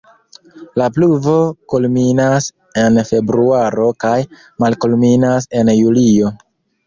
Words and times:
La 0.81 0.85
pluvo 0.93 1.33
kulminas 1.73 2.47
en 2.85 2.97
februaro 3.11 3.87
kaj 4.05 4.15
malkulminas 4.65 5.47
en 5.61 5.73
julio. 5.81 6.33